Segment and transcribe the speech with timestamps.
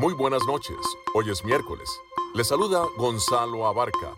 [0.00, 0.78] Muy buenas noches.
[1.12, 1.86] Hoy es miércoles.
[2.34, 4.14] Le saluda Gonzalo Abarca.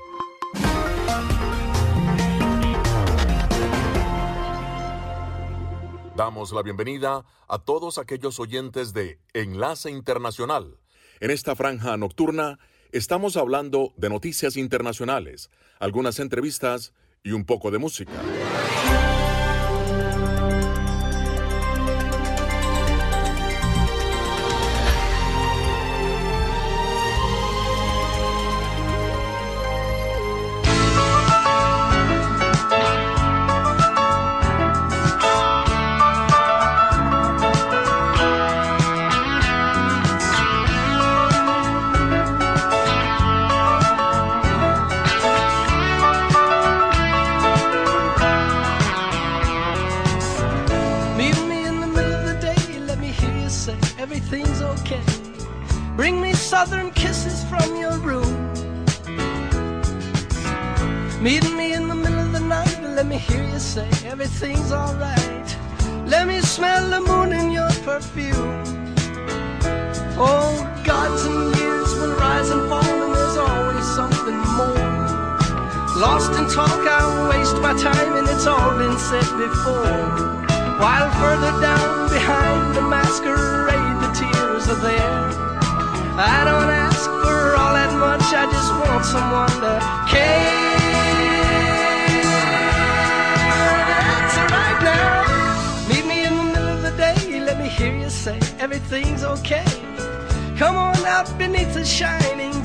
[6.15, 10.79] Damos la bienvenida a todos aquellos oyentes de Enlace Internacional.
[11.19, 12.60] En esta franja nocturna
[12.92, 18.12] estamos hablando de noticias internacionales, algunas entrevistas y un poco de música.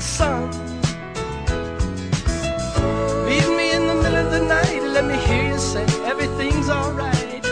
[0.00, 0.50] sun.
[3.26, 7.44] Leave me in the middle of the night, let me hear you say everything's alright.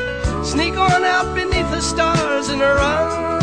[0.45, 3.36] Sneak on out beneath the stars and run.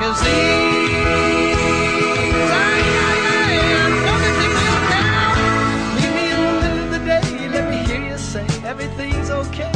[0.00, 0.94] magazines.
[2.50, 5.28] Aye, aye, aye, I'm noticing you now.
[5.96, 9.72] Meet me in the middle of the day, let me hear you say everything's okay.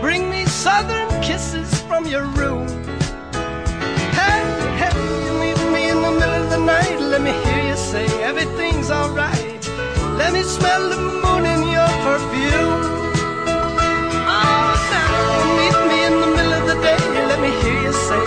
[0.00, 2.66] Bring me southern kisses from your room.
[4.18, 4.42] Hey,
[4.80, 4.94] hey,
[5.38, 9.62] meet me in the middle of the night, let me hear you say everything's alright.
[10.18, 12.82] Let me smell the moon in your perfume.
[14.26, 15.14] Oh, now
[15.60, 16.98] meet me in the middle of the day,
[17.30, 18.25] let me hear you say.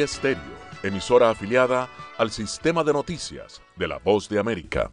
[0.00, 0.42] Estéreo,
[0.82, 1.88] emisora afiliada
[2.18, 4.92] al sistema de noticias de la Voz de América.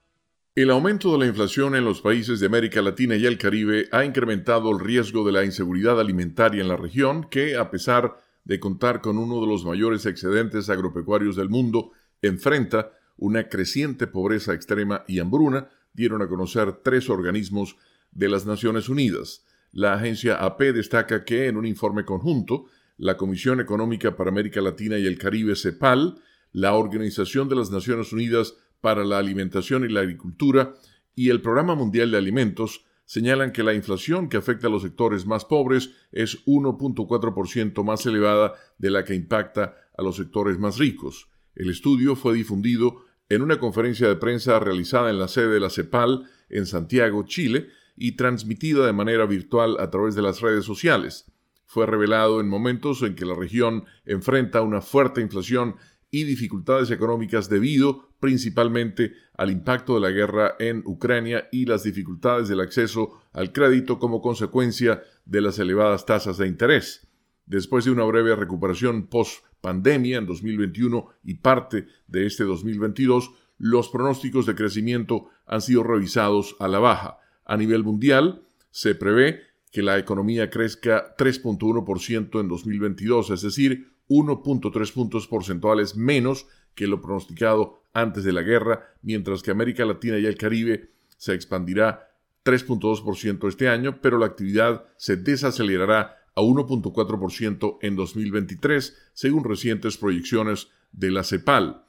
[0.56, 4.06] El aumento de la inflación en los países de América Latina y el Caribe ha
[4.06, 9.02] incrementado el riesgo de la inseguridad alimentaria en la región, que, a pesar de contar
[9.02, 11.92] con uno de los mayores excedentes agropecuarios del mundo,
[12.22, 17.76] enfrenta una creciente pobreza extrema y hambruna, dieron a conocer tres organismos
[18.12, 19.44] de las Naciones Unidas.
[19.72, 24.98] La agencia AP destaca que, en un informe conjunto, la Comisión Económica para América Latina
[24.98, 26.22] y el Caribe, CEPAL,
[26.52, 30.76] la Organización de las Naciones Unidas para la Alimentación y la Agricultura
[31.14, 35.26] y el Programa Mundial de Alimentos señalan que la inflación que afecta a los sectores
[35.26, 41.30] más pobres es 1.4% más elevada de la que impacta a los sectores más ricos.
[41.56, 45.70] El estudio fue difundido en una conferencia de prensa realizada en la sede de la
[45.70, 47.68] CEPAL en Santiago, Chile,
[47.98, 51.35] y transmitida de manera virtual a través de las redes sociales
[51.66, 55.76] fue revelado en momentos en que la región enfrenta una fuerte inflación
[56.12, 62.48] y dificultades económicas debido principalmente al impacto de la guerra en Ucrania y las dificultades
[62.48, 67.08] del acceso al crédito como consecuencia de las elevadas tasas de interés.
[67.46, 74.46] Después de una breve recuperación post-pandemia en 2021 y parte de este 2022, los pronósticos
[74.46, 77.20] de crecimiento han sido revisados a la baja.
[77.46, 78.42] A nivel mundial,
[78.72, 79.42] se prevé
[79.76, 87.02] que la economía crezca 3.1% en 2022, es decir, 1.3 puntos porcentuales menos que lo
[87.02, 92.08] pronosticado antes de la guerra, mientras que América Latina y el Caribe se expandirá
[92.46, 100.70] 3.2% este año, pero la actividad se desacelerará a 1.4% en 2023, según recientes proyecciones
[100.94, 101.84] de la CEPAL.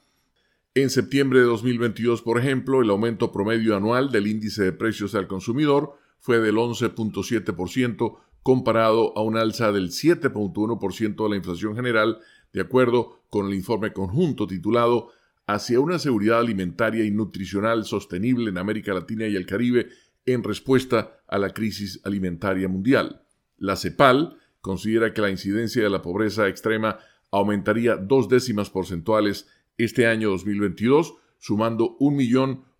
[0.75, 5.29] En septiembre de 2022, por ejemplo, el aumento promedio anual del índice de precios al
[5.29, 12.19] consumidor fue del 11.7% comparado a un alza del 7.1% de la inflación general,
[12.53, 15.09] de acuerdo con el informe conjunto titulado
[15.49, 19.87] Hacia una seguridad alimentaria y nutricional sostenible en América Latina y el Caribe
[20.25, 23.21] en respuesta a la crisis alimentaria mundial.
[23.57, 26.99] La CEPAL considera que la incidencia de la pobreza extrema
[27.31, 29.47] aumentaría dos décimas porcentuales
[29.77, 31.95] este año 2022, sumando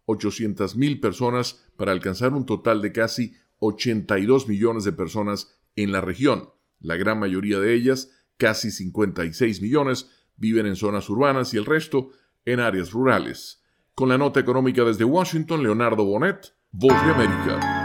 [0.08, 6.50] 1.800.000 personas para alcanzar un total de casi 82 millones de personas en la región.
[6.80, 12.12] La gran mayoría de ellas, casi 56 millones, viven en zonas urbanas y el resto
[12.46, 13.64] en áreas rurales.
[13.94, 17.78] Con la nota económica desde Washington, Leonardo Bonet, Voz de América.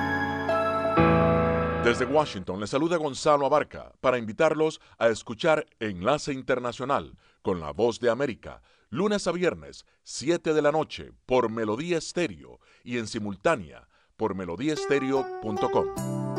[1.84, 7.98] Desde Washington le saluda Gonzalo Abarca para invitarlos a escuchar Enlace Internacional con la Voz
[7.98, 13.88] de América, lunes a viernes, 7 de la noche, por Melodía Estéreo y en simultánea
[14.16, 16.32] por melodíaestéreo.com.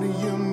[0.00, 0.47] need you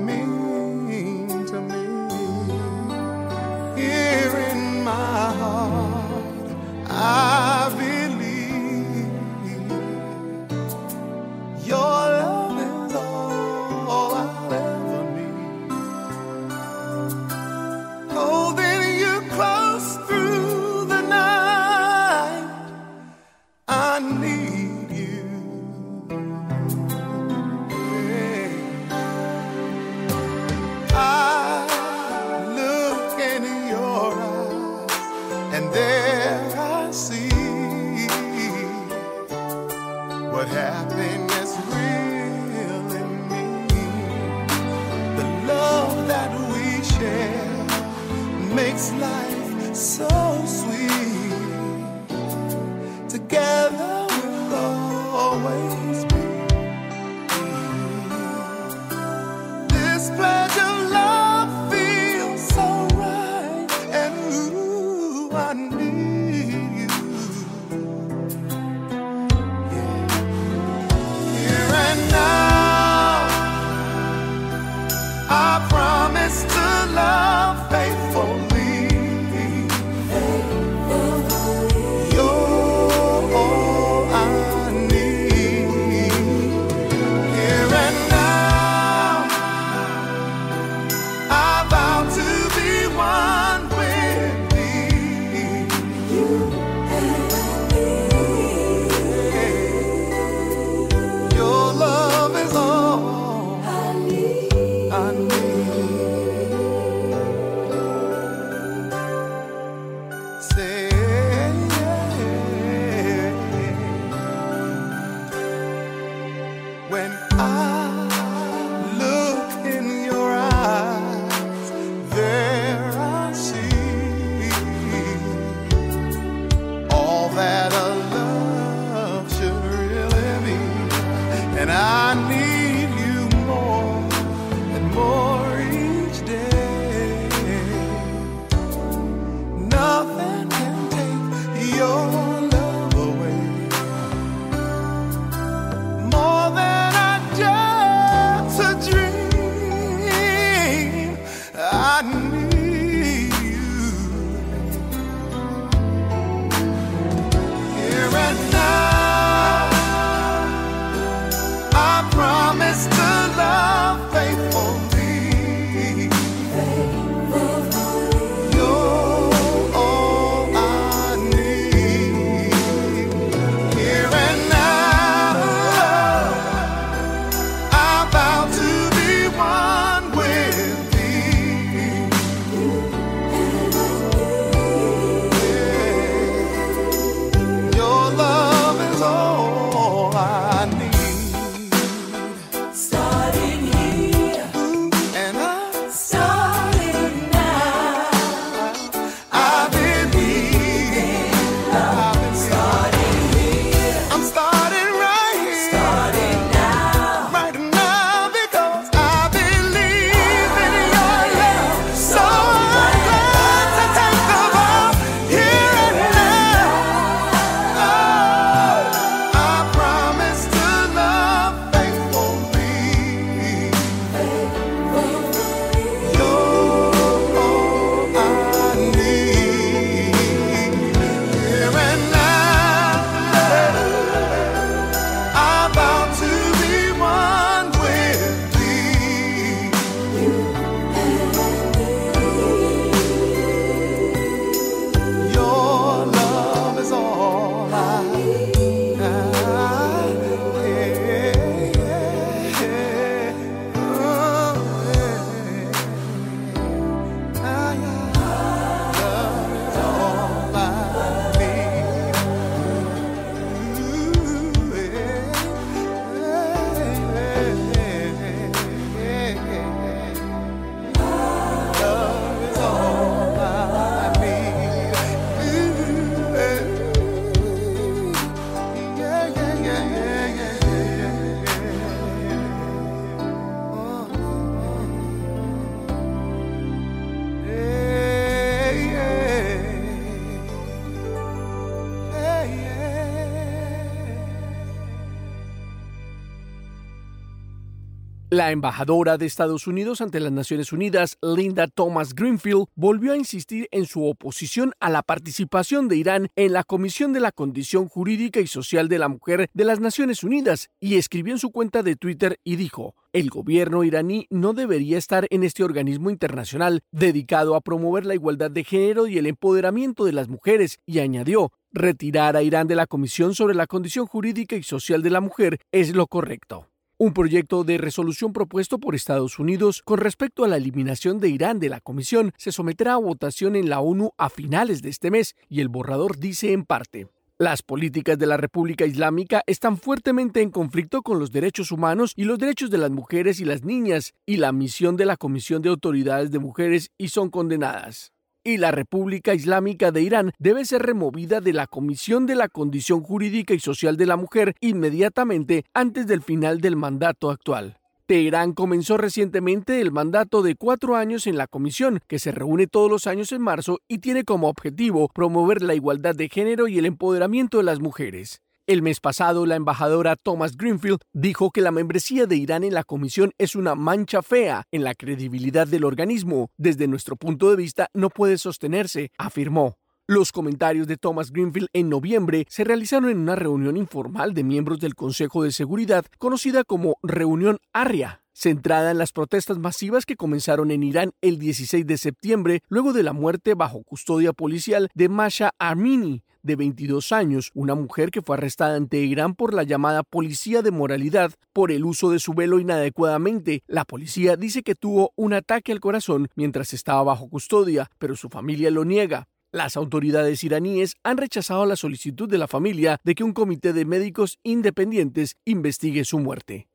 [298.36, 303.70] La embajadora de Estados Unidos ante las Naciones Unidas, Linda Thomas Greenfield, volvió a insistir
[303.72, 308.42] en su oposición a la participación de Irán en la Comisión de la Condición Jurídica
[308.42, 311.96] y Social de la Mujer de las Naciones Unidas y escribió en su cuenta de
[311.96, 317.62] Twitter y dijo, el gobierno iraní no debería estar en este organismo internacional dedicado a
[317.62, 322.44] promover la igualdad de género y el empoderamiento de las mujeres y añadió, retirar a
[322.44, 326.08] Irán de la Comisión sobre la Condición Jurídica y Social de la Mujer es lo
[326.08, 326.68] correcto.
[326.98, 331.60] Un proyecto de resolución propuesto por Estados Unidos con respecto a la eliminación de Irán
[331.60, 332.32] de la Comisión.
[332.38, 336.18] Se someterá a votación en la ONU a finales de este mes y el borrador
[336.18, 341.34] dice en parte las políticas de la República Islámica están fuertemente en conflicto con los
[341.34, 345.04] derechos humanos y los derechos de las mujeres y las niñas y la misión de
[345.04, 348.15] la Comisión de Autoridades de Mujeres y son condenadas
[348.46, 353.02] y la República Islámica de Irán debe ser removida de la Comisión de la Condición
[353.02, 357.80] Jurídica y Social de la Mujer inmediatamente antes del final del mandato actual.
[358.06, 362.90] Teherán comenzó recientemente el mandato de cuatro años en la comisión, que se reúne todos
[362.90, 366.86] los años en marzo y tiene como objetivo promover la igualdad de género y el
[366.86, 368.45] empoderamiento de las mujeres.
[368.68, 372.84] El mes pasado, la embajadora Thomas Greenfield dijo que la membresía de Irán en la
[372.84, 376.50] comisión es una mancha fea en la credibilidad del organismo.
[376.58, 379.78] Desde nuestro punto de vista, no puede sostenerse, afirmó.
[380.08, 384.80] Los comentarios de Thomas Greenfield en noviembre se realizaron en una reunión informal de miembros
[384.80, 390.72] del Consejo de Seguridad, conocida como Reunión ARIA, centrada en las protestas masivas que comenzaron
[390.72, 395.52] en Irán el 16 de septiembre, luego de la muerte bajo custodia policial de Masha
[395.60, 400.62] Armini, de 22 años, una mujer que fue arrestada en Teherán por la llamada policía
[400.62, 403.64] de moralidad por el uso de su velo inadecuadamente.
[403.68, 408.30] La policía dice que tuvo un ataque al corazón mientras estaba bajo custodia, pero su
[408.30, 409.28] familia lo niega.
[409.52, 413.86] Las autoridades iraníes han rechazado la solicitud de la familia de que un comité de
[413.86, 416.68] médicos independientes investigue su muerte.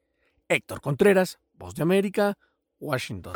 [0.49, 2.39] Héctor Contreras, Voz de América,
[2.81, 3.35] Washington.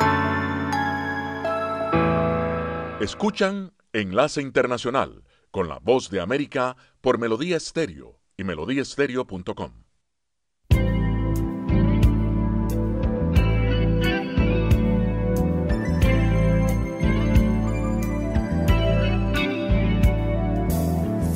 [2.99, 5.24] Escuchan Enlace Internacional
[5.55, 9.71] con la voz de América por Melodía Estéreo y melodíaestéreo.com.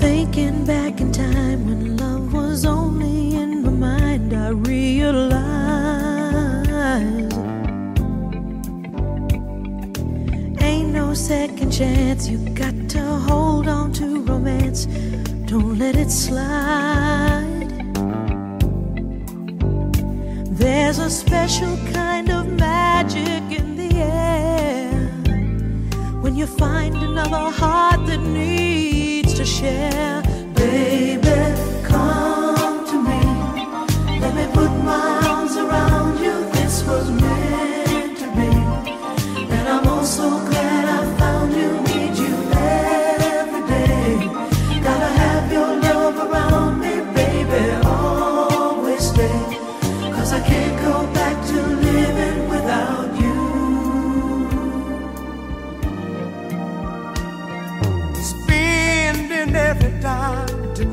[0.01, 5.39] Thinking back in time when love was only in my mind, I realized
[10.61, 12.27] ain't no second chance.
[12.27, 14.08] You got to hold on to
[14.69, 14.85] romance,
[15.49, 17.69] don't let it slide.
[20.45, 24.91] There's a special kind of magic in the air
[26.21, 30.21] when you find another heart that needs to share.
[30.53, 31.29] Baby,
[31.83, 32.38] come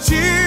[0.00, 0.39] te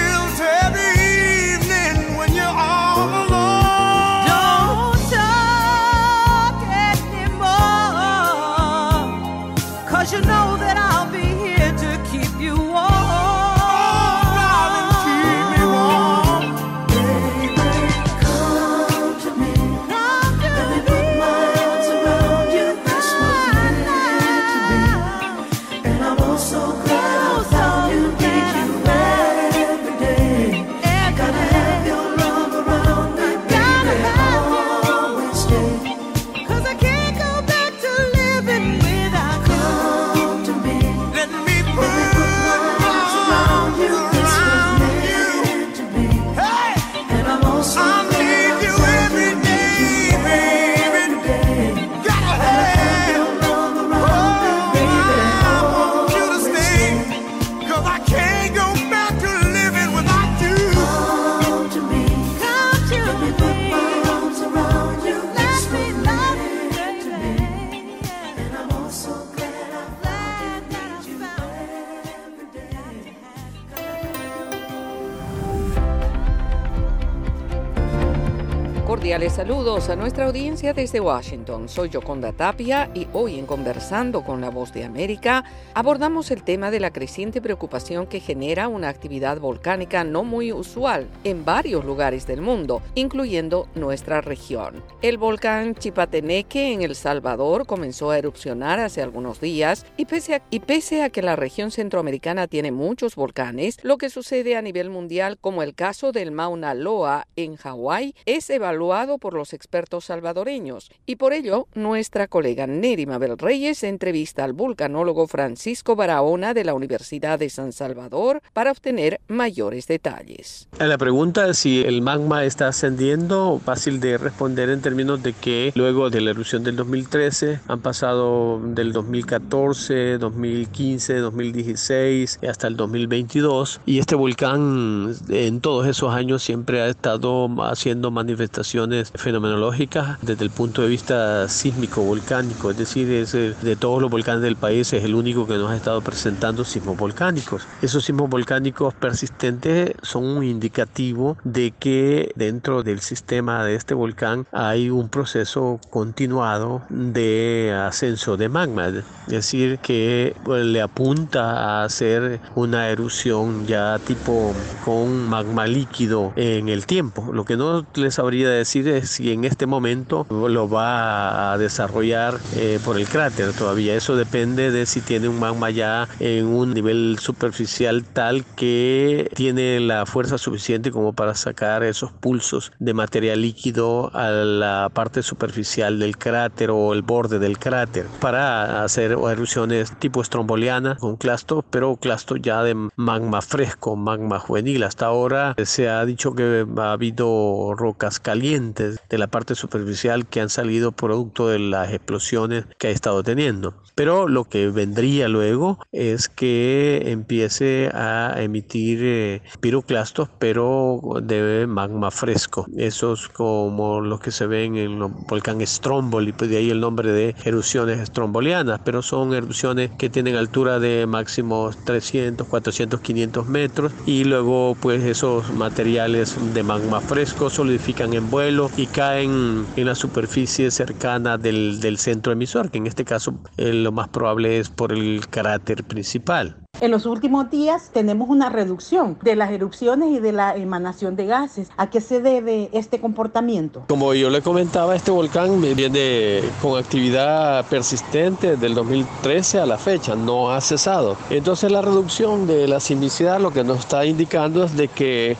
[79.84, 81.68] saludos a nuestra audiencia desde Washington.
[81.68, 85.44] Soy Yoconda Tapia y hoy en Conversando con la Voz de América
[85.74, 91.06] abordamos el tema de la creciente preocupación que genera una actividad volcánica no muy usual
[91.24, 94.82] en varios lugares del mundo, incluyendo nuestra región.
[95.02, 100.42] El volcán Chipateneque en El Salvador comenzó a erupcionar hace algunos días y pese, a,
[100.50, 104.88] y pese a que la región centroamericana tiene muchos volcanes, lo que sucede a nivel
[104.90, 110.90] mundial como el caso del Mauna Loa en Hawái es evaluado por los expertos salvadoreños.
[111.06, 116.74] Y por ello nuestra colega Neri Mabel Reyes entrevista al vulcanólogo Francisco Barahona de la
[116.74, 120.68] Universidad de San Salvador para obtener mayores detalles.
[120.78, 126.10] La pregunta si el magma está ascendiendo, fácil de responder en términos de que luego
[126.10, 133.98] de la erupción del 2013 han pasado del 2014, 2015, 2016 hasta el 2022 y
[133.98, 140.82] este volcán en todos esos años siempre ha estado haciendo manifestaciones fenomenológicas desde el punto
[140.82, 145.14] de vista sísmico volcánico, es decir, es de todos los volcanes del país es el
[145.14, 147.66] único que nos ha estado presentando sismos volcánicos.
[147.80, 154.46] Esos sismos volcánicos persistentes son un indicativo de que dentro del sistema de este volcán
[154.52, 161.84] hay un proceso continuado de ascenso de magma, es decir, que pues, le apunta a
[161.84, 167.30] hacer una erupción ya tipo con magma líquido en el tiempo.
[167.32, 172.38] Lo que no les sabría decir es si en este momento lo va a desarrollar
[172.56, 173.94] eh, por el cráter todavía.
[173.94, 179.80] Eso depende de si tiene un magma ya en un nivel superficial tal que tiene
[179.80, 185.98] la fuerza suficiente como para sacar esos pulsos de material líquido a la parte superficial
[185.98, 191.96] del cráter o el borde del cráter para hacer erupciones tipo estromboliana con clasto, pero
[191.96, 194.82] clasto ya de magma fresco, magma juvenil.
[194.82, 200.40] Hasta ahora se ha dicho que ha habido rocas calientes de la parte superficial que
[200.40, 203.74] han salido producto de las explosiones que ha estado teniendo.
[203.94, 212.10] Pero lo que vendría luego es que empiece a emitir eh, piroclastos, pero de magma
[212.10, 212.66] fresco.
[212.76, 217.12] Esos como los que se ven en el volcán Stromboli, pues de ahí el nombre
[217.12, 223.92] de erupciones estrombolianas, pero son erupciones que tienen altura de máximo 300, 400, 500 metros
[224.06, 229.33] y luego pues esos materiales de magma fresco solidifican en vuelo y caen
[229.76, 234.58] en la superficie cercana del, del centro emisor, que en este caso lo más probable
[234.58, 236.56] es por el cráter principal.
[236.80, 241.26] En los últimos días tenemos una reducción de las erupciones y de la emanación de
[241.26, 241.70] gases.
[241.76, 243.84] ¿A qué se debe este comportamiento?
[243.88, 249.78] Como yo le comentaba, este volcán viene con actividad persistente desde el 2013 a la
[249.78, 251.16] fecha, no ha cesado.
[251.30, 255.36] Entonces la reducción de la sismicidad lo que nos está indicando es de que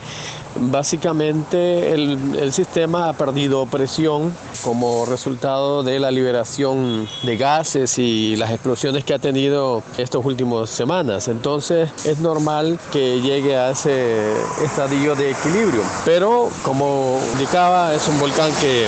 [0.57, 8.51] Básicamente el, sistema ha perdido presión como resultado de la liberación de gases y las
[8.51, 11.27] explosiones que ha tenido estas últimas semanas.
[11.27, 14.31] Entonces es normal que llegue a ese
[14.63, 15.81] estadio de equilibrio.
[16.05, 18.87] Pero como indicaba, es un volcán que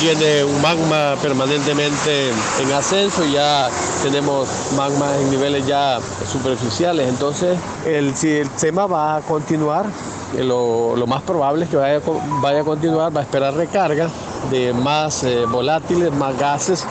[0.00, 2.28] tiene un magma permanentemente
[2.60, 3.70] en ascenso y ya
[4.02, 5.98] tenemos magma en niveles ya
[6.30, 7.08] superficiales.
[7.08, 9.86] Entonces el sistema va a continuar
[10.34, 12.00] lo, más probable es que vaya,
[12.40, 14.08] vaya a continuar, va a esperar recarga
[14.50, 16.84] de más eh, volátiles, más gases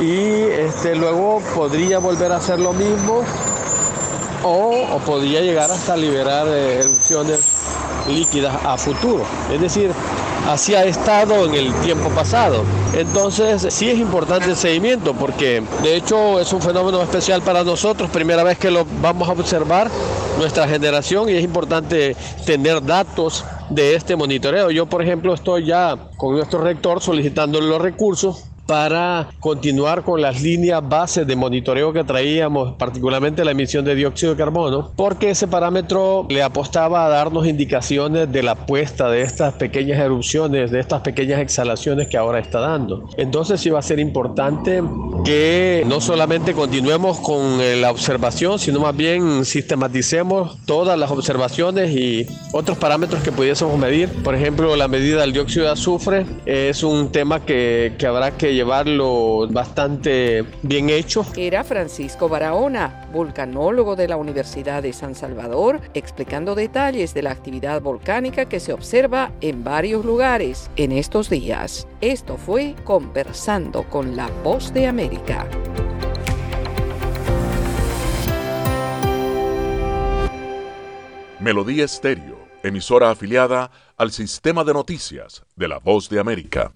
[0.00, 3.22] y este, luego podría volver a hacer lo mismo
[4.42, 7.40] o, podría llegar hasta liberar eh, erupciones
[8.08, 9.24] líquidas a futuro.
[9.50, 9.90] Es decir,
[10.46, 12.64] así ha estado en el tiempo pasado.
[12.96, 18.10] Entonces sí es importante el seguimiento porque de hecho es un fenómeno especial para nosotros,
[18.10, 19.90] primera vez que lo vamos a observar
[20.38, 24.70] nuestra generación y es importante tener datos de este monitoreo.
[24.70, 30.40] Yo por ejemplo estoy ya con nuestro rector solicitando los recursos para continuar con las
[30.42, 35.48] líneas bases de monitoreo que traíamos, particularmente la emisión de dióxido de carbono, porque ese
[35.48, 41.02] parámetro le apostaba a darnos indicaciones de la puesta de estas pequeñas erupciones, de estas
[41.02, 43.08] pequeñas exhalaciones que ahora está dando.
[43.16, 44.82] Entonces va a ser importante
[45.24, 51.90] que no solamente continuemos con eh, la observación, sino más bien sistematicemos todas las observaciones
[51.90, 54.08] y otros parámetros que pudiésemos medir.
[54.22, 58.53] Por ejemplo, la medida del dióxido de azufre es un tema que, que habrá que
[58.54, 61.26] llevarlo bastante bien hecho.
[61.36, 67.82] Era Francisco Barahona, volcanólogo de la Universidad de San Salvador, explicando detalles de la actividad
[67.82, 71.86] volcánica que se observa en varios lugares en estos días.
[72.00, 75.46] Esto fue Conversando con la Voz de América.
[81.40, 86.72] Melodía Estéreo, emisora afiliada al sistema de noticias de la Voz de América.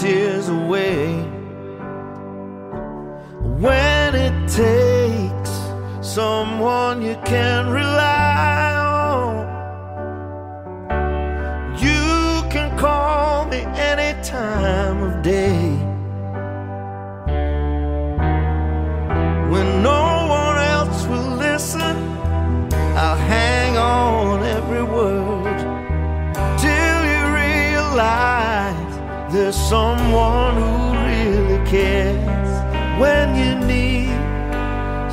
[0.00, 1.12] tears away.
[3.64, 5.52] When it takes
[6.00, 7.89] someone you can rely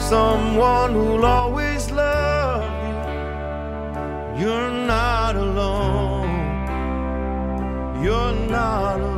[0.10, 2.64] someone who'll always love
[4.38, 4.46] you.
[4.46, 6.32] You're not alone.
[8.02, 9.17] You're not alone.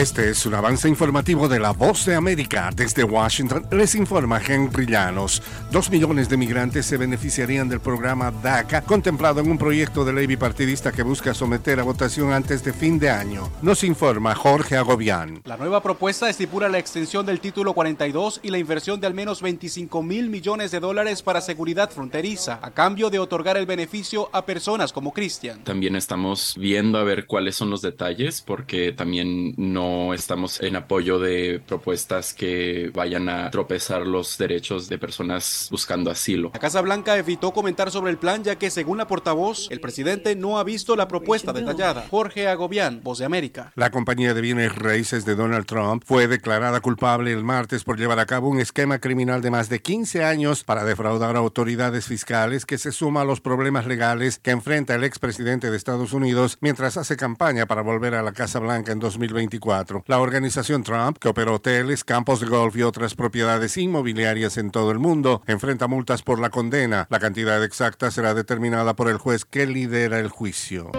[0.00, 2.70] Este es un avance informativo de La Voz de América.
[2.74, 5.42] Desde Washington les informa Henry Llanos.
[5.70, 10.26] Dos millones de migrantes se beneficiarían del programa DACA, contemplado en un proyecto de ley
[10.26, 13.50] bipartidista que busca someter a votación antes de fin de año.
[13.60, 15.42] Nos informa Jorge Agobián.
[15.44, 19.42] La nueva propuesta estipula la extensión del título 42 y la inversión de al menos
[19.42, 24.46] 25 mil millones de dólares para seguridad fronteriza, a cambio de otorgar el beneficio a
[24.46, 25.62] personas como Cristian.
[25.62, 30.76] También estamos viendo a ver cuáles son los detalles, porque también no no estamos en
[30.76, 36.50] apoyo de propuestas que vayan a tropezar los derechos de personas buscando asilo.
[36.52, 40.36] La Casa Blanca evitó comentar sobre el plan ya que según la portavoz, el presidente
[40.36, 42.06] no ha visto la propuesta detallada.
[42.10, 43.72] Jorge Agobián, Voz de América.
[43.74, 48.18] La compañía de bienes raíces de Donald Trump fue declarada culpable el martes por llevar
[48.18, 52.66] a cabo un esquema criminal de más de 15 años para defraudar a autoridades fiscales
[52.66, 56.96] que se suma a los problemas legales que enfrenta el expresidente de Estados Unidos mientras
[56.96, 59.79] hace campaña para volver a la Casa Blanca en 2024.
[60.06, 64.90] La organización Trump, que opera hoteles, campos de golf y otras propiedades inmobiliarias en todo
[64.90, 67.06] el mundo, enfrenta multas por la condena.
[67.10, 70.90] La cantidad exacta será determinada por el juez que lidera el juicio.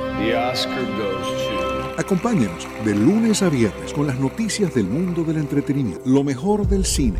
[1.98, 6.86] Acompáñenos de lunes a viernes con las noticias del mundo del entretenimiento, lo mejor del
[6.86, 7.20] cine.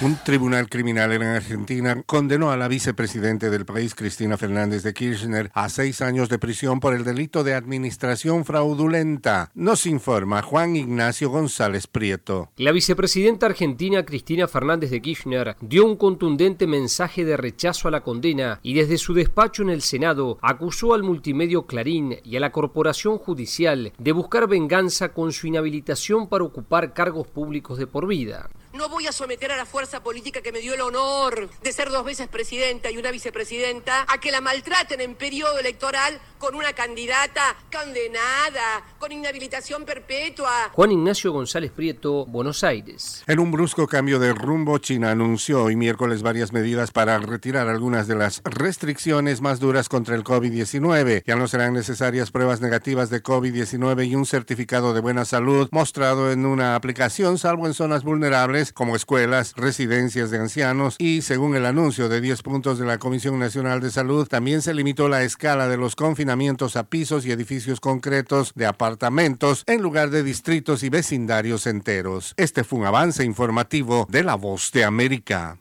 [0.00, 5.50] Un tribunal criminal en Argentina condenó a la vicepresidente del país, Cristina Fernández de Kirchner,
[5.54, 9.52] a seis años de prisión por el delito de administración fraudulenta.
[9.54, 12.50] Nos informa Juan Ignacio González Prieto.
[12.56, 18.02] La vicepresidenta argentina, Cristina Fernández de Kirchner, dio un contundente mensaje de rechazo a la
[18.02, 22.50] condena y desde su despacho en el Senado acusó al multimedio Clarín y a la
[22.50, 28.50] Corporación Judicial de buscar venganza con su inhabilitación para ocupar cargos públicos de por vida.
[28.74, 31.90] No voy a someter a la fuerza política que me dio el honor de ser
[31.90, 36.72] dos veces presidenta y una vicepresidenta a que la maltraten en periodo electoral con una
[36.72, 40.70] candidata condenada, con inhabilitación perpetua.
[40.72, 43.22] Juan Ignacio González Prieto, Buenos Aires.
[43.28, 48.08] En un brusco cambio de rumbo, China anunció hoy miércoles varias medidas para retirar algunas
[48.08, 51.22] de las restricciones más duras contra el COVID-19.
[51.24, 56.32] Ya no serán necesarias pruebas negativas de COVID-19 y un certificado de buena salud mostrado
[56.32, 61.66] en una aplicación, salvo en zonas vulnerables como escuelas, residencias de ancianos y, según el
[61.66, 65.68] anuncio de 10 puntos de la Comisión Nacional de Salud, también se limitó la escala
[65.68, 70.88] de los confinamientos a pisos y edificios concretos de apartamentos en lugar de distritos y
[70.88, 72.34] vecindarios enteros.
[72.36, 75.58] Este fue un avance informativo de La Voz de América.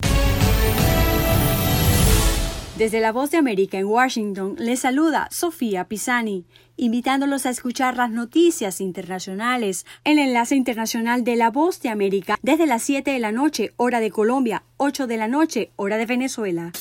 [2.77, 8.09] Desde La Voz de América en Washington les saluda Sofía Pisani, invitándolos a escuchar las
[8.09, 13.19] noticias internacionales en el enlace internacional de La Voz de América desde las 7 de
[13.19, 16.71] la noche, hora de Colombia, 8 de la noche, hora de Venezuela.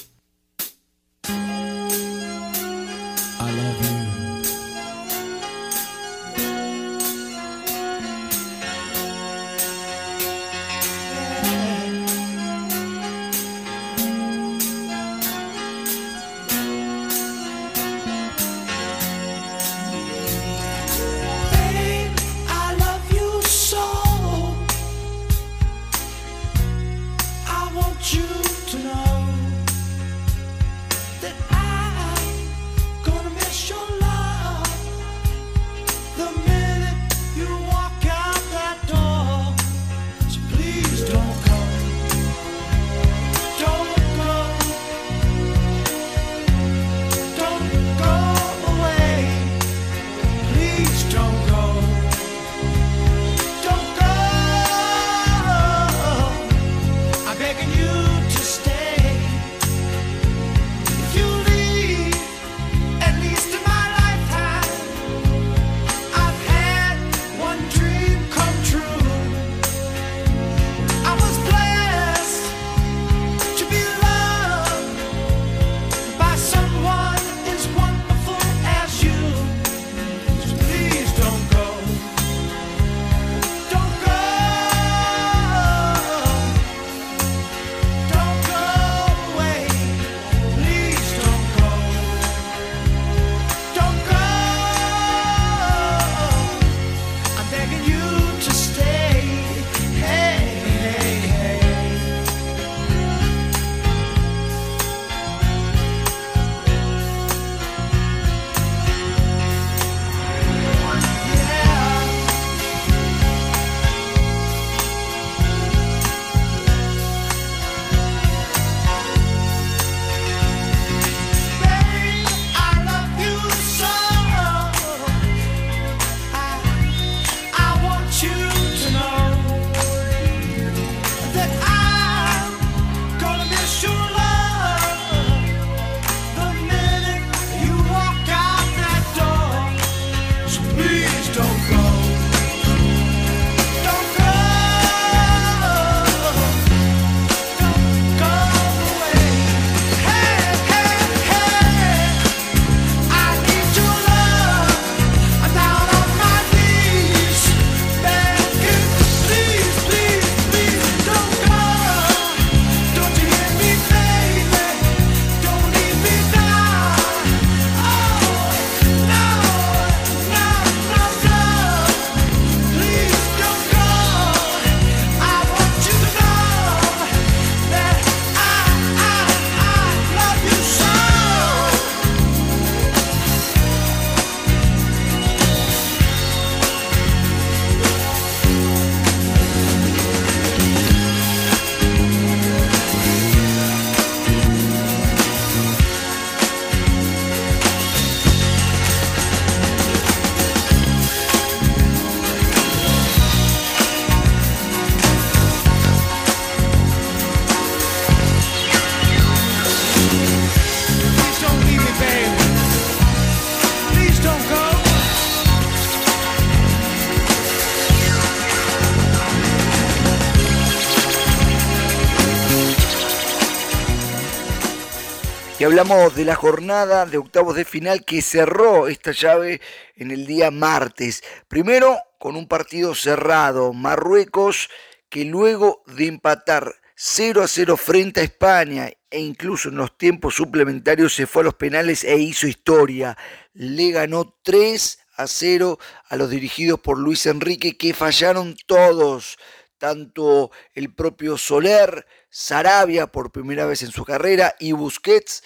[225.73, 229.63] Hablamos de la jornada de octavos de final que cerró esta llave
[229.97, 231.25] en el día martes.
[231.49, 234.69] Primero con un partido cerrado, Marruecos,
[235.09, 240.35] que luego de empatar 0 a 0 frente a España e incluso en los tiempos
[240.35, 243.17] suplementarios se fue a los penales e hizo historia.
[243.55, 249.39] Le ganó 3 a 0 a los dirigidos por Luis Enrique que fallaron todos,
[249.79, 255.43] tanto el propio Soler, Sarabia por primera vez en su carrera y Busquets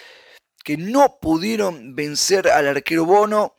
[0.67, 3.55] que no pudieron vencer al arquero Bono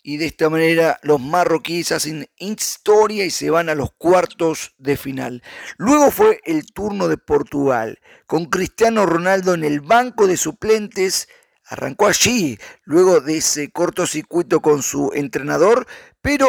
[0.00, 4.96] y de esta manera los marroquíes hacen historia y se van a los cuartos de
[4.96, 5.42] final.
[5.76, 7.98] Luego fue el turno de Portugal,
[8.28, 11.28] con Cristiano Ronaldo en el banco de suplentes.
[11.64, 15.88] Arrancó allí, luego de ese cortocircuito con su entrenador,
[16.20, 16.46] pero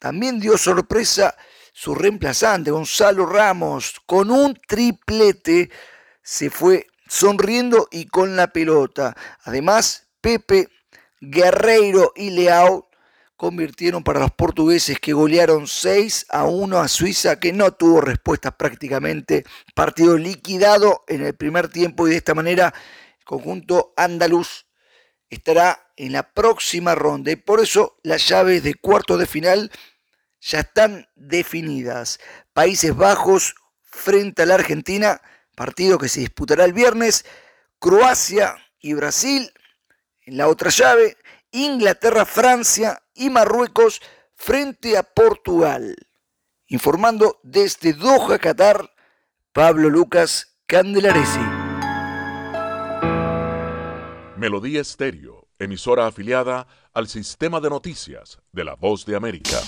[0.00, 1.36] también dio sorpresa
[1.72, 5.70] su reemplazante, Gonzalo Ramos, con un triplete,
[6.24, 9.16] se fue sonriendo y con la pelota.
[9.42, 10.68] Además, Pepe
[11.20, 12.88] Guerreiro y Leao
[13.36, 18.56] convirtieron para los portugueses que golearon 6 a 1 a Suiza, que no tuvo respuesta
[18.56, 19.44] prácticamente.
[19.74, 22.72] Partido liquidado en el primer tiempo y de esta manera
[23.18, 24.66] el conjunto andaluz
[25.28, 27.30] estará en la próxima ronda.
[27.32, 29.70] Y por eso las llaves de cuarto de final
[30.40, 32.20] ya están definidas.
[32.52, 35.20] Países Bajos frente a la Argentina,
[35.54, 37.24] partido que se disputará el viernes.
[37.78, 39.52] Croacia y Brasil
[40.22, 41.16] en la otra llave.
[41.50, 44.00] Inglaterra, Francia y Marruecos
[44.34, 45.96] frente a Portugal.
[46.66, 48.90] Informando desde Doha, Qatar,
[49.52, 51.38] Pablo Lucas Candelaresi.
[54.36, 59.58] Melodía Estéreo, emisora afiliada al sistema de noticias de la Voz de América.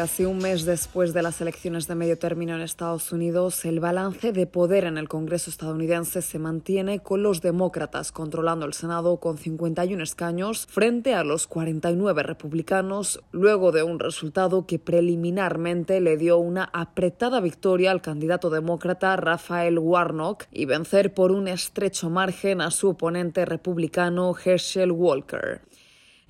[0.04, 4.32] Casi un mes después de las elecciones de medio término en Estados Unidos, el balance
[4.32, 9.38] de poder en el Congreso estadounidense se mantiene con los demócratas controlando el Senado con
[9.38, 16.36] 51 escaños frente a los 49 republicanos, luego de un resultado que preliminarmente le dio
[16.36, 22.70] una apretada victoria al candidato demócrata Rafael Warnock y vencer por un estrecho margen a
[22.70, 25.62] su oponente republicano Herschel Walker.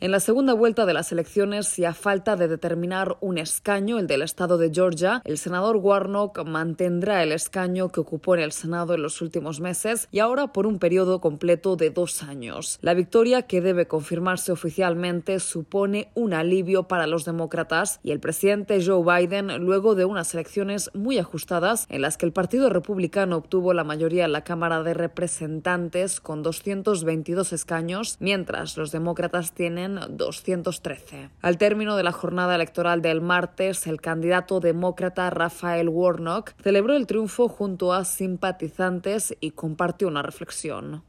[0.00, 4.08] En la segunda vuelta de las elecciones y a falta de determinar un escaño, el
[4.08, 8.94] del estado de Georgia, el senador Warnock mantendrá el escaño que ocupó en el Senado
[8.94, 12.78] en los últimos meses y ahora por un periodo completo de dos años.
[12.82, 18.84] La victoria, que debe confirmarse oficialmente, supone un alivio para los demócratas y el presidente
[18.84, 23.72] Joe Biden luego de unas elecciones muy ajustadas en las que el Partido Republicano obtuvo
[23.72, 31.30] la mayoría en la Cámara de Representantes con 222 escaños, mientras los demócratas tienen 213.
[31.40, 37.06] Al término de la jornada electoral del martes, el candidato demócrata Rafael Warnock celebró el
[37.06, 41.04] triunfo junto a simpatizantes y compartió una reflexión.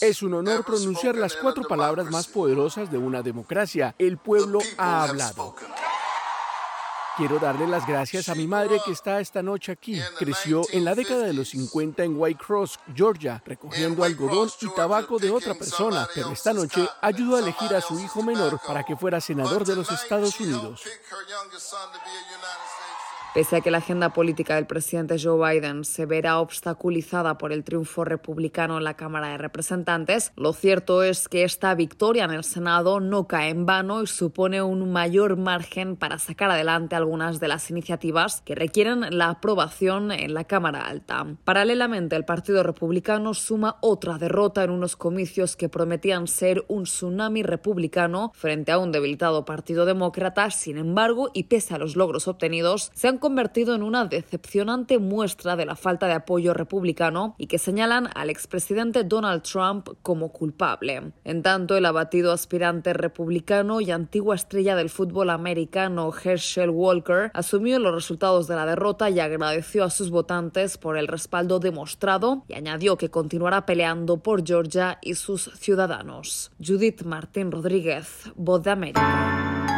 [0.00, 3.94] Es un honor pronunciar las cuatro palabras más poderosas de una democracia.
[3.98, 5.54] El pueblo ha hablado.
[7.18, 10.00] Quiero darle las gracias a mi madre que está esta noche aquí.
[10.20, 15.18] Creció en la década de los 50 en White Cross, Georgia, recogiendo algodón y tabaco
[15.18, 18.96] de otra persona, pero esta noche ayudó a elegir a su hijo menor para que
[18.96, 20.84] fuera senador de los Estados Unidos.
[23.34, 27.62] Pese a que la agenda política del presidente Joe Biden se verá obstaculizada por el
[27.62, 32.42] triunfo republicano en la Cámara de Representantes, lo cierto es que esta victoria en el
[32.42, 37.48] Senado no cae en vano y supone un mayor margen para sacar adelante algunas de
[37.48, 41.26] las iniciativas que requieren la aprobación en la Cámara Alta.
[41.44, 47.42] Paralelamente, el Partido Republicano suma otra derrota en unos comicios que prometían ser un tsunami
[47.42, 50.50] republicano frente a un debilitado Partido Demócrata.
[50.50, 55.56] Sin embargo, y pese a los logros obtenidos, se han convertido en una decepcionante muestra
[55.56, 61.12] de la falta de apoyo republicano y que señalan al expresidente Donald Trump como culpable.
[61.24, 67.78] En tanto, el abatido aspirante republicano y antigua estrella del fútbol americano Herschel Walker asumió
[67.78, 72.54] los resultados de la derrota y agradeció a sus votantes por el respaldo demostrado y
[72.54, 76.50] añadió que continuará peleando por Georgia y sus ciudadanos.
[76.64, 79.77] Judith Martín Rodríguez, Voz de América.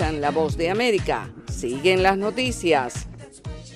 [0.00, 1.30] La voz de América.
[1.52, 3.06] Siguen las noticias.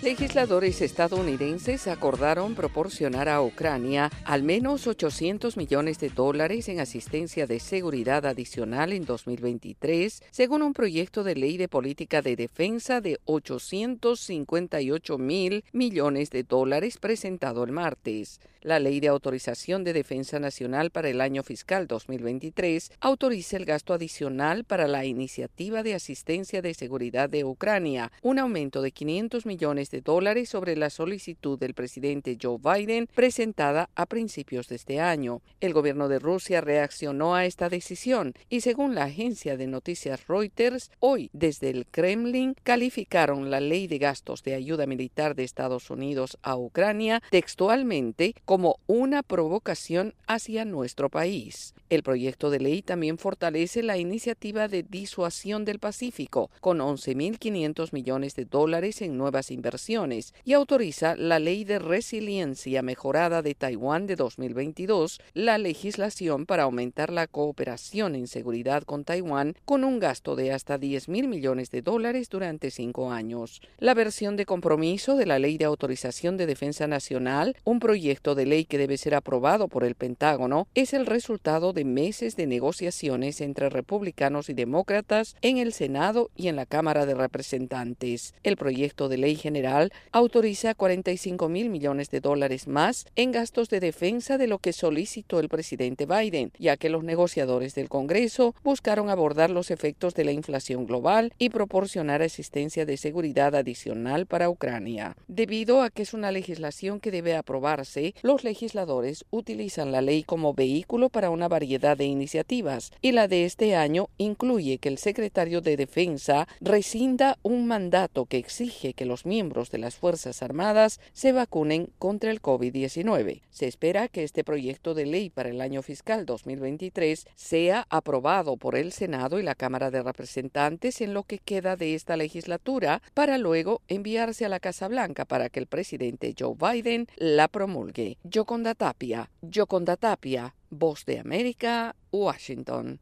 [0.02, 7.60] Legisladores estadounidenses acordaron proporcionar a Ucrania al menos 800 millones de dólares en asistencia de
[7.60, 15.18] seguridad adicional en 2023, según un proyecto de ley de política de defensa de 858
[15.18, 18.40] mil millones de dólares presentado el martes.
[18.64, 23.92] La Ley de Autorización de Defensa Nacional para el año fiscal 2023 autoriza el gasto
[23.92, 29.90] adicional para la Iniciativa de Asistencia de Seguridad de Ucrania, un aumento de 500 millones
[29.90, 35.42] de dólares sobre la solicitud del presidente Joe Biden presentada a principios de este año.
[35.60, 40.90] El gobierno de Rusia reaccionó a esta decisión y según la agencia de noticias Reuters,
[41.00, 46.38] hoy desde el Kremlin calificaron la ley de gastos de ayuda militar de Estados Unidos
[46.40, 48.53] a Ucrania textualmente como
[48.86, 51.74] una provocación hacia nuestro país.
[51.90, 58.34] El proyecto de ley también fortalece la iniciativa de disuasión del Pacífico, con 11.500 millones
[58.34, 64.16] de dólares en nuevas inversiones, y autoriza la Ley de Resiliencia Mejorada de Taiwán de
[64.16, 70.52] 2022, la legislación para aumentar la cooperación en seguridad con Taiwán, con un gasto de
[70.52, 73.61] hasta 10.000 millones de dólares durante cinco años.
[73.78, 78.43] La versión de compromiso de la Ley de Autorización de Defensa Nacional, un proyecto de
[78.47, 83.40] ley que debe ser aprobado por el Pentágono es el resultado de meses de negociaciones
[83.40, 88.34] entre republicanos y demócratas en el Senado y en la Cámara de Representantes.
[88.42, 93.80] El proyecto de ley general autoriza 45 mil millones de dólares más en gastos de
[93.80, 99.11] defensa de lo que solicitó el presidente Biden, ya que los negociadores del Congreso buscaron
[99.11, 105.16] abordar los efectos de la inflación global y proporcionar asistencia de seguridad adicional para Ucrania.
[105.28, 110.55] Debido a que es una legislación que debe aprobarse, los legisladores utilizan la ley como
[110.55, 115.61] vehículo para una variedad de iniciativas y la de este año incluye que el secretario
[115.61, 121.32] de Defensa rescinda un mandato que exige que los miembros de las Fuerzas Armadas se
[121.32, 123.43] vacunen contra el COVID-19.
[123.51, 128.74] Se espera que este proyecto de ley para el año fiscal 2023 sea aprobado por
[128.74, 133.39] el Senado y la Cámara de Representantes en lo que queda de esta legislatura para
[133.39, 138.13] luego enviarse a la Casa Blanca para que el presidente Joe Biden la promulgue.
[138.22, 143.00] Yoconda Tapia, Yoconda Tapia, Voz de América, Washington.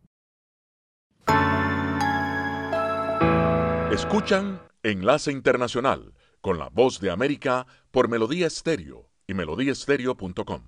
[3.92, 10.62] Escuchan Enlace Internacional con la Voz de América por Melodía Estéreo y melodíaestéreo.com.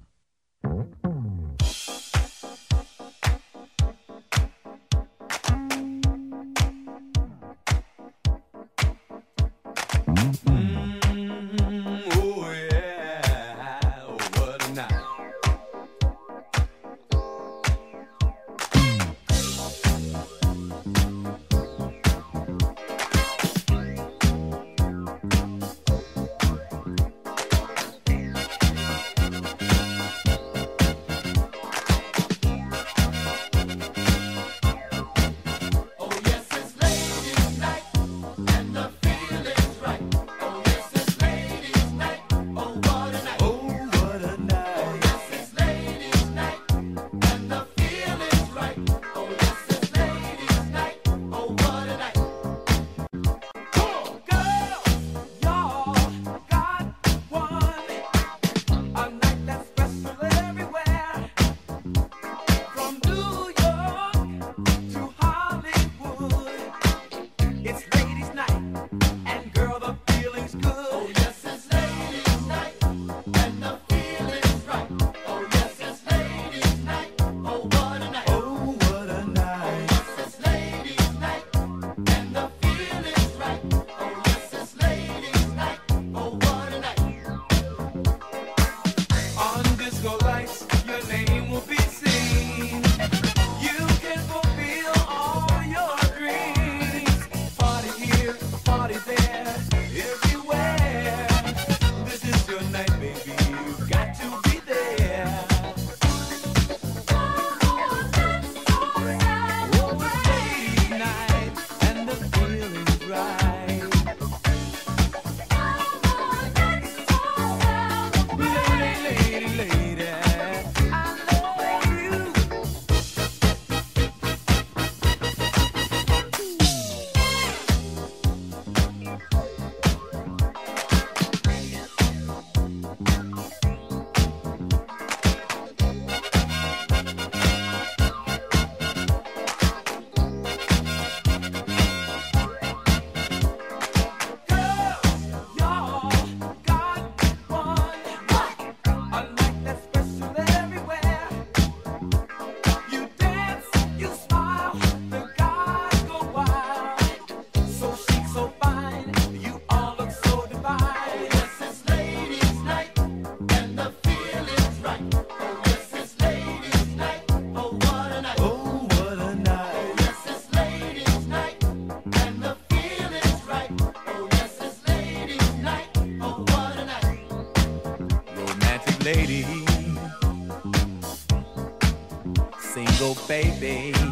[183.27, 184.04] baby.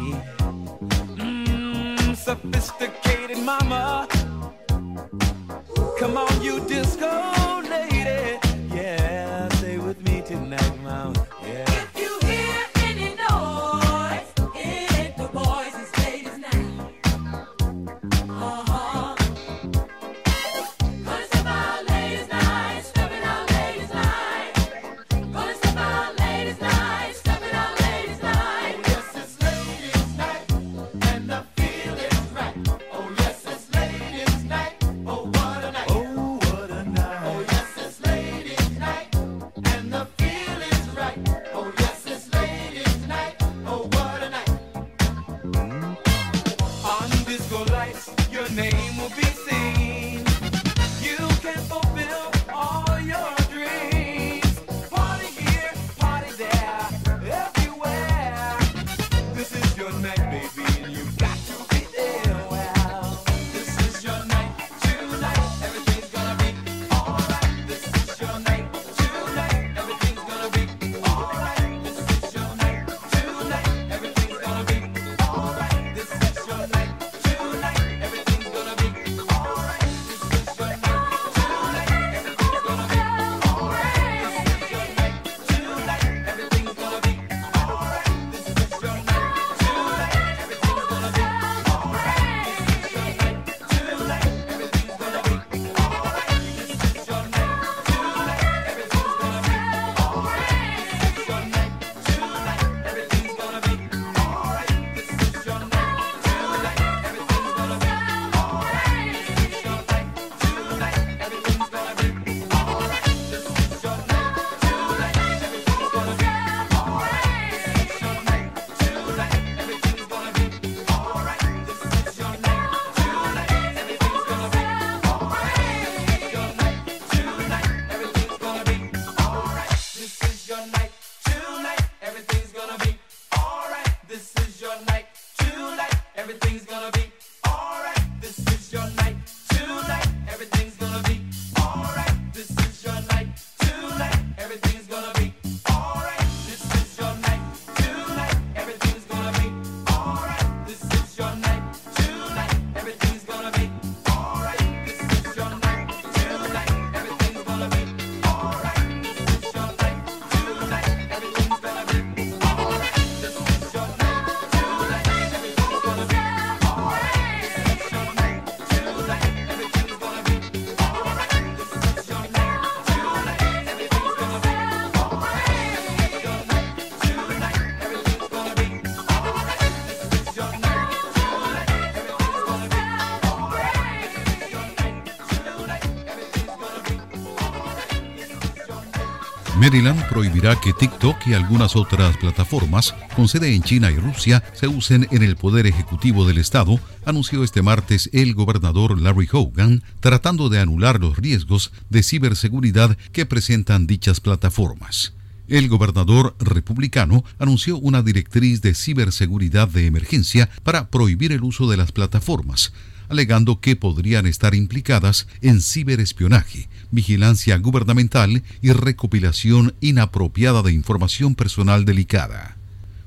[189.63, 194.67] Maryland prohibirá que TikTok y algunas otras plataformas con sede en China y Rusia se
[194.67, 200.49] usen en el poder ejecutivo del Estado, anunció este martes el gobernador Larry Hogan, tratando
[200.49, 205.13] de anular los riesgos de ciberseguridad que presentan dichas plataformas.
[205.47, 211.77] El gobernador republicano anunció una directriz de ciberseguridad de emergencia para prohibir el uso de
[211.77, 212.73] las plataformas,
[213.07, 221.85] alegando que podrían estar implicadas en ciberespionaje, vigilancia gubernamental y recopilación inapropiada de información personal
[221.85, 222.55] delicada.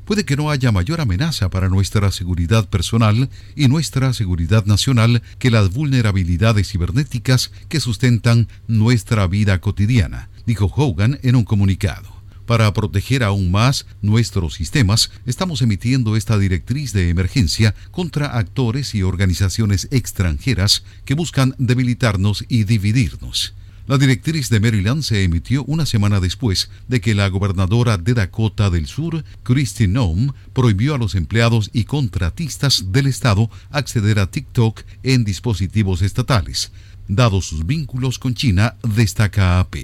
[0.04, 5.50] Puede que no haya mayor amenaza para nuestra seguridad personal y nuestra seguridad nacional que
[5.50, 12.14] las vulnerabilidades cibernéticas que sustentan nuestra vida cotidiana, dijo Hogan en un comunicado.
[12.46, 19.02] Para proteger aún más nuestros sistemas, estamos emitiendo esta directriz de emergencia contra actores y
[19.02, 23.54] organizaciones extranjeras que buscan debilitarnos y dividirnos.
[23.86, 28.68] La directriz de Maryland se emitió una semana después de que la gobernadora de Dakota
[28.68, 34.82] del Sur, Christy Noem, prohibió a los empleados y contratistas del Estado acceder a TikTok
[35.04, 36.72] en dispositivos estatales,
[37.06, 39.76] dados sus vínculos con China, destaca AP.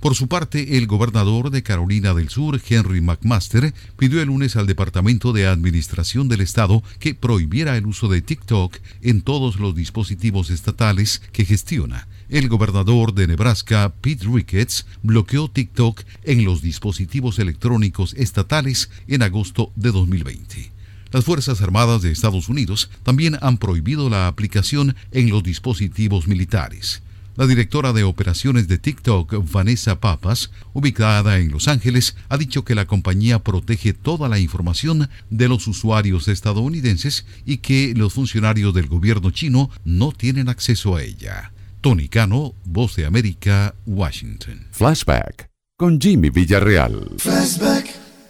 [0.00, 4.66] Por su parte, el gobernador de Carolina del Sur, Henry McMaster, pidió el lunes al
[4.66, 10.50] Departamento de Administración del Estado que prohibiera el uso de TikTok en todos los dispositivos
[10.50, 12.06] estatales que gestiona.
[12.30, 19.72] El gobernador de Nebraska, Pete Ricketts, bloqueó TikTok en los dispositivos electrónicos estatales en agosto
[19.74, 20.70] de 2020.
[21.10, 27.02] Las Fuerzas Armadas de Estados Unidos también han prohibido la aplicación en los dispositivos militares.
[27.34, 32.76] La directora de operaciones de TikTok, Vanessa Papas, ubicada en Los Ángeles, ha dicho que
[32.76, 38.86] la compañía protege toda la información de los usuarios estadounidenses y que los funcionarios del
[38.86, 41.50] gobierno chino no tienen acceso a ella.
[41.80, 44.66] Tony Cano, Voz de América, Washington.
[44.70, 47.16] Flashback con Jimmy Villarreal.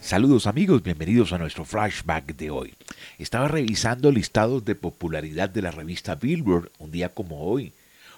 [0.01, 2.75] Saludos amigos, bienvenidos a nuestro flashback de hoy.
[3.19, 7.73] Estaba revisando listados de popularidad de la revista Billboard un día como hoy,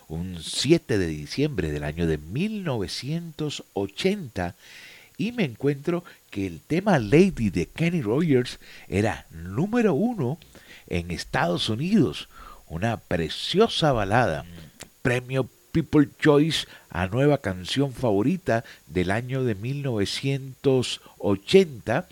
[0.08, 4.54] un 7 de diciembre del año de 1980,
[5.16, 10.36] y me encuentro que el tema Lady de Kenny Rogers era número uno
[10.88, 12.28] en Estados Unidos,
[12.68, 14.44] una preciosa balada,
[15.02, 22.06] premio People Choice a nueva canción favorita del año de 1980.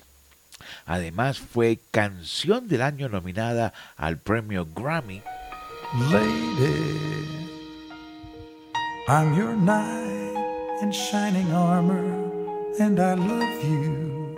[0.86, 5.22] Además fue canción del año nominada al premio Grammy.
[6.12, 7.48] Lady,
[9.08, 10.36] I'm your knight
[10.82, 12.04] in shining armor,
[12.78, 14.36] and I love you.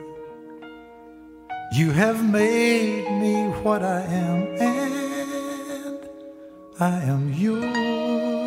[1.74, 5.98] You have made me what I am, and
[6.80, 8.41] I am yours.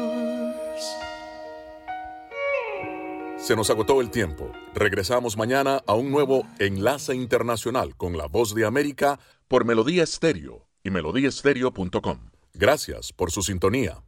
[3.45, 4.51] Se nos agotó el tiempo.
[4.73, 10.65] Regresamos mañana a un nuevo Enlace Internacional con la Voz de América por Melodía Estéreo
[10.83, 12.31] y melodíaestéreo.com.
[12.55, 14.01] Gracias por su sintonía.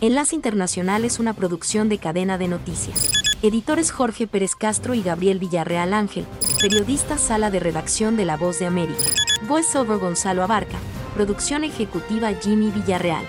[0.00, 3.10] Enlace Internacional es una producción de cadena de noticias.
[3.42, 6.26] Editores Jorge Pérez Castro y Gabriel Villarreal Ángel.
[6.60, 9.02] Periodista Sala de Redacción de La Voz de América.
[9.48, 10.78] Voiceover Gonzalo Abarca.
[11.16, 13.26] Producción ejecutiva Jimmy Villarreal.